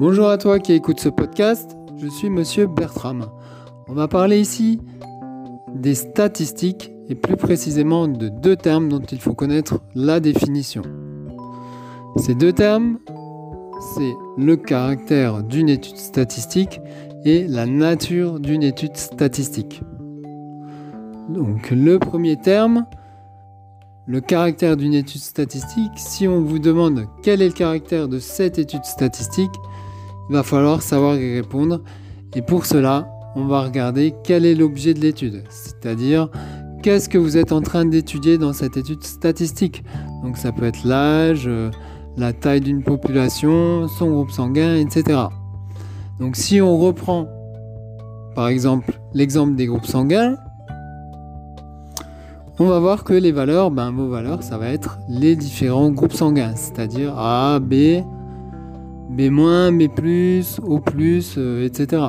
[0.00, 3.26] Bonjour à toi qui écoute ce podcast, je suis Monsieur Bertram.
[3.88, 4.80] On va parler ici
[5.74, 10.82] des statistiques et plus précisément de deux termes dont il faut connaître la définition.
[12.14, 12.98] Ces deux termes,
[13.96, 16.80] c'est le caractère d'une étude statistique
[17.24, 19.82] et la nature d'une étude statistique.
[21.28, 22.86] Donc le premier terme,
[24.06, 28.60] le caractère d'une étude statistique, si on vous demande quel est le caractère de cette
[28.60, 29.50] étude statistique,
[30.28, 31.82] il va falloir savoir y répondre.
[32.34, 36.28] Et pour cela, on va regarder quel est l'objet de l'étude, c'est-à-dire
[36.82, 39.84] qu'est-ce que vous êtes en train d'étudier dans cette étude statistique?
[40.22, 41.70] Donc ça peut être l'âge, euh,
[42.16, 45.20] la taille d'une population, son groupe sanguin, etc.
[46.18, 47.28] Donc si on reprend
[48.34, 50.36] par exemple l'exemple des groupes sanguins,
[52.60, 56.12] on va voir que les valeurs, ben, vos valeurs, ça va être les différents groupes
[56.12, 58.02] sanguins, c'est-à-dire A, B,
[59.10, 60.80] B-, B+, O+,
[61.62, 62.02] etc.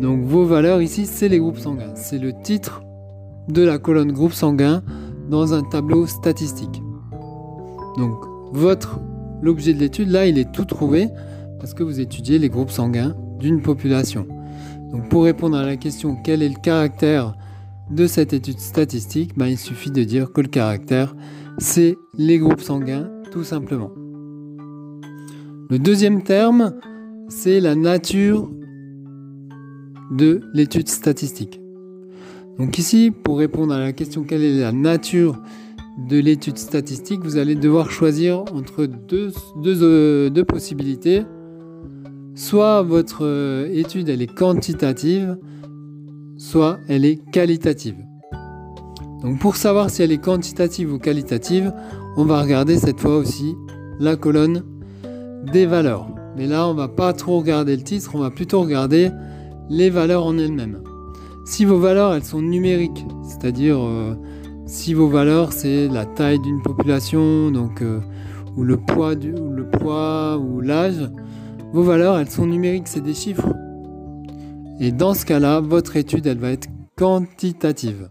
[0.00, 1.94] Donc vos valeurs ici, c'est les groupes sanguins.
[1.94, 2.82] C'est le titre
[3.48, 4.82] de la colonne groupe sanguin
[5.28, 6.82] dans un tableau statistique.
[7.96, 8.14] Donc
[8.52, 9.00] votre
[9.42, 11.08] l'objet de l'étude là, il est tout trouvé
[11.58, 14.26] parce que vous étudiez les groupes sanguins d'une population.
[14.92, 17.34] Donc pour répondre à la question quel est le caractère
[17.90, 21.14] de cette étude statistique, ben, il suffit de dire que le caractère
[21.58, 23.90] c'est les groupes sanguins tout simplement.
[25.72, 26.74] Le deuxième terme,
[27.28, 28.50] c'est la nature
[30.10, 31.62] de l'étude statistique.
[32.58, 35.40] Donc ici, pour répondre à la question quelle est la nature
[36.10, 41.22] de l'étude statistique, vous allez devoir choisir entre deux, deux, deux possibilités.
[42.34, 45.38] Soit votre euh, étude elle est quantitative,
[46.36, 47.96] soit elle est qualitative.
[49.22, 51.72] Donc pour savoir si elle est quantitative ou qualitative,
[52.18, 53.54] on va regarder cette fois aussi
[54.00, 54.64] la colonne
[55.50, 56.08] des valeurs.
[56.36, 59.10] Mais là, on va pas trop regarder le titre, on va plutôt regarder
[59.68, 60.82] les valeurs en elles-mêmes.
[61.44, 64.14] Si vos valeurs, elles sont numériques, c'est-à-dire euh,
[64.66, 68.00] si vos valeurs, c'est la taille d'une population, donc euh,
[68.56, 71.10] ou le poids, du, ou le poids ou l'âge,
[71.72, 73.52] vos valeurs, elles sont numériques, c'est des chiffres.
[74.78, 78.10] Et dans ce cas-là, votre étude, elle va être quantitative.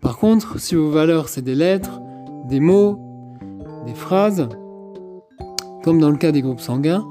[0.00, 2.00] Par contre, si vos valeurs, c'est des lettres,
[2.48, 2.98] des mots,
[3.86, 4.48] des phrases,
[5.88, 7.02] comme dans le cas des groupes sanguins,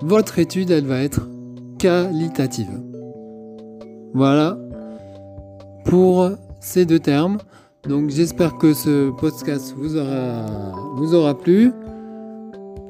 [0.00, 1.28] votre étude, elle va être
[1.78, 2.82] qualitative.
[4.12, 4.58] Voilà
[5.84, 7.38] pour ces deux termes.
[7.88, 10.46] Donc j'espère que ce podcast vous aura,
[10.96, 11.70] vous aura plu.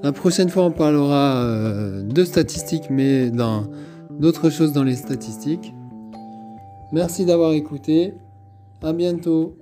[0.02, 3.30] La prochaine fois, on parlera euh, de statistiques, mais
[4.18, 5.74] d'autres choses dans les statistiques.
[6.90, 8.14] Merci d'avoir écouté.
[8.82, 9.58] À bientôt.